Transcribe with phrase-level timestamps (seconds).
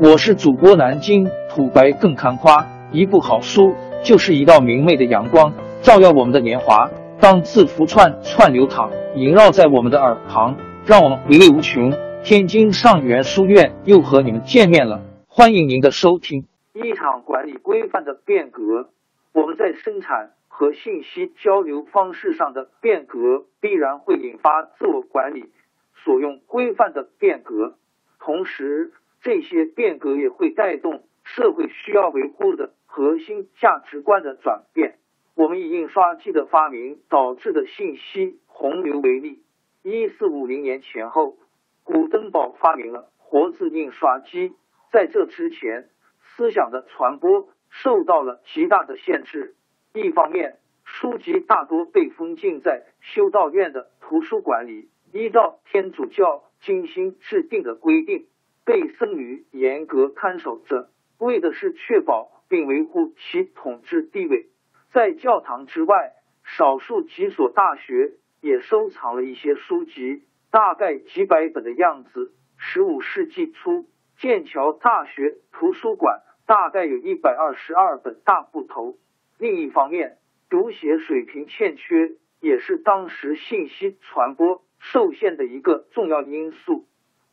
[0.00, 5.52] 我是主播南京土白更看花，一部好书就是一道明媚的阳光，
[5.82, 6.90] 照耀我们的年华。
[7.20, 11.92] 当字符串串流淌，萦绕在我们的耳旁，让我们回味无穷。
[12.24, 16.44] 天津上元书院又和你们见面了，欢迎您的收听。
[16.72, 18.88] 一场管理规范的变革，
[19.32, 25.50] 我们在生产和信息交流方式上的变革，必然会引发自我管理
[26.04, 27.74] 所用规范的变革，
[28.18, 28.92] 同时。
[29.24, 34.98] 这些变革也会带动社会需要维护的核心价值观的转变。
[35.34, 39.42] 我们以印刷机的发明导致的信息洪流为例，
[39.82, 41.38] 一四五零年前后，
[41.84, 44.52] 古登堡发明了活字印刷机。
[44.92, 45.88] 在这之前，
[46.20, 49.54] 思想的传播受到了极大的限制。
[49.94, 58.26] 一方面，书籍大多被封禁在修道院的图书馆里，依照天主教精心制定的规定。
[58.64, 64.48] 被僧侣严格看守着，为的是确保并维护其统治地位。
[64.92, 66.12] 在教堂之外，
[66.44, 72.32] 少数几所大学也收藏了一些书籍，大概几百本的样子。
[72.56, 73.86] 十五世纪初，
[74.18, 78.96] 剑桥大学图书馆大概有一百二十二本大部头。
[79.38, 86.86] 另一方面，读写水平欠缺也是当时信息传播受限的一个重要因素。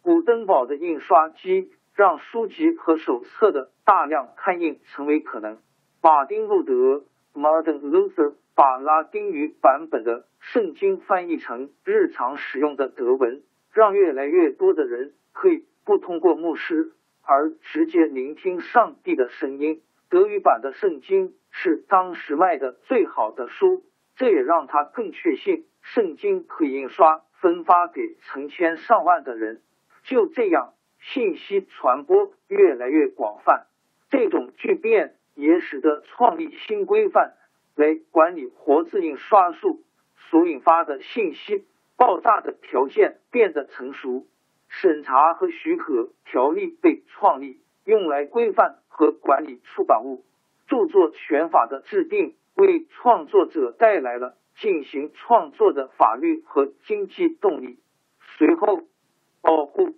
[0.03, 5.59] 古登堡的印刷机让书籍和手册的大量刊印成为可能。
[6.02, 19.83] 马丁路德 （Martin Luther） 把拉丁语版本的圣经翻译成日常使用的德文，让越来越多的人可以不通过牧师而直接聆听上帝的声音。
[20.09, 23.83] 德语版的圣经是当时卖的最好的书，
[24.16, 29.61] 这也让他更确信圣经可以印刷分发给成千上万的人。
[30.03, 33.67] 就这样，信息传播越来越广泛。
[34.09, 37.33] 这种巨变也使得创立新规范
[37.75, 39.83] 来管理活字印刷术
[40.29, 44.28] 所引发的信息爆炸的条件变得成熟。
[44.67, 50.25] 审查和许可条例被创立，用来规范和管理出版物。
[50.67, 57.79] 著作权法的制定为创作者带来了进行创作的法律和经济动力。
[58.38, 58.84] 随后。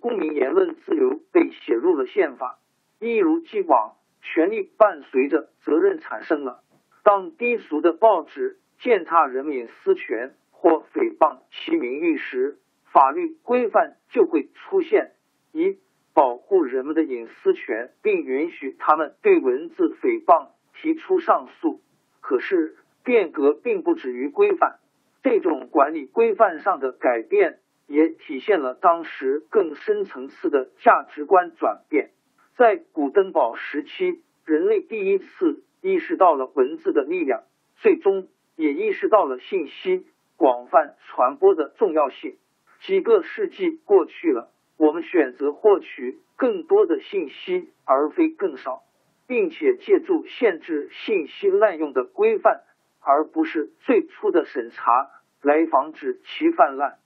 [0.04, 2.58] 公民言论自由被写入了宪法，
[3.00, 6.60] 一如既往，权利伴随着责任产生了。
[7.02, 12.58] 当低俗的报纸践踏人民隐私权或诽谤其名誉时，
[12.92, 15.12] 法律规范就会出现，
[15.52, 15.78] 以
[16.12, 21.80] 保护人们的隐私权，并允许他们对文字诽谤提出上诉。
[22.20, 24.80] 可是，变革并不止于规范，
[25.22, 27.60] 这种管理规范上的改变。
[27.86, 32.10] 也体现了当时更深层次的价值观转变。
[32.56, 37.42] 在古登堡时期，人类第一次意识到了文字的力量，
[37.76, 40.06] 最终也意识到了信息
[40.36, 42.36] 广泛传播的重要性。
[42.80, 48.82] 几个世纪过去了，我们选择获取更多的信息，而非更少，
[49.26, 52.60] 并且借助限制信息滥用的规范，
[53.00, 55.10] 而不是最初的审查，
[55.42, 56.98] 来防止其泛滥。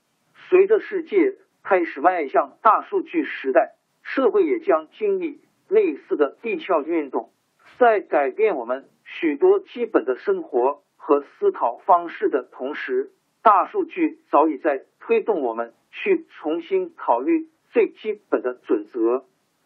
[0.49, 7.29] 随着世界开始迈向大数据时代，社会也将经历类似的地壳运动。
[7.77, 13.11] 在改变我们许多基本的生活和思考方式的同时，
[13.43, 19.25] 大数据早已在推动我们去重新考虑最基本的准则，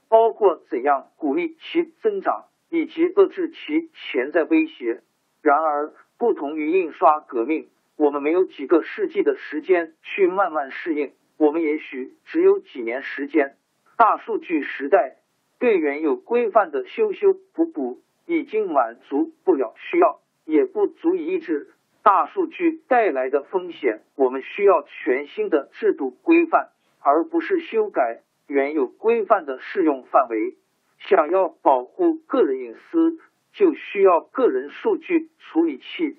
[0.09, 5.01] 包括怎样鼓励其增长以及遏制其潜在威胁。
[5.41, 7.69] 然而，不同于印刷革命。
[7.95, 13.55] 我们没有几个世纪的时间去慢慢适应，我们也许只有几年时间。
[13.97, 15.17] 大数据时代
[15.59, 21.69] 对原有规范的修修补补已经满足不了需要，也不足以抑制
[22.01, 24.01] 大数据带来的风险。
[24.15, 30.55] 我们需要全新的制度规范，而不是修改原有规范的适用范围。
[30.97, 33.19] 想要保护个人隐私，
[33.53, 36.17] 就需要个人数据处理器。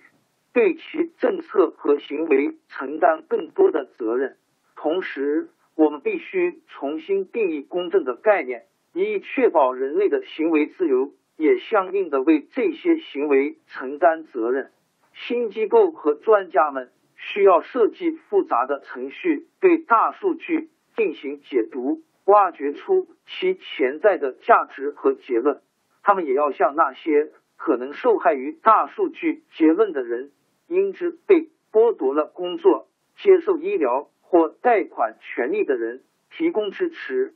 [0.54, 4.36] 对其政策和行为承担更多的责任。
[4.76, 14.70] 同时，我们必须重新定义公正的概念，以确保人类的行为自由，也相应的为这些行为承担责任。
[15.12, 25.60] 新机构和专家们需要设计复杂的程序，对大数据进行解读，挖掘出其潜在的价值和结论。
[26.04, 30.30] 他们也要向那些可能受害于大数据结论的人。
[30.66, 32.88] 因之被剥夺了工作、
[33.22, 36.02] 接受医疗或贷款权利的人
[36.36, 37.34] 提供支持。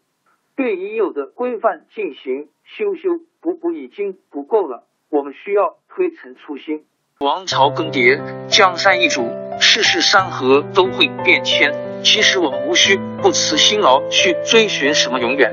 [0.56, 6.84] 对已有的规范进行修修补补已经不够了，我们需要推陈出新。
[7.20, 9.28] 王朝更迭，江山易主，
[9.60, 11.72] 世事山河都会变迁。
[12.02, 15.52] 其实我们无需不辞辛劳去追寻什么永远，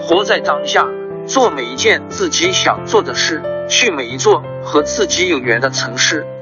[0.00, 0.88] 活在当下，
[1.26, 6.26] 做每一件自己想做的事，去每一座和自己有缘的城市，